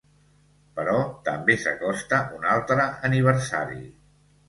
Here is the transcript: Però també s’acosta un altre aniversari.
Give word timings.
Però 0.79 0.95
també 1.27 1.59
s’acosta 1.65 2.25
un 2.41 2.51
altre 2.57 2.91
aniversari. 3.11 3.83